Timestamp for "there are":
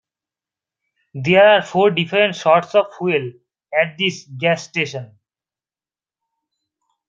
1.13-1.61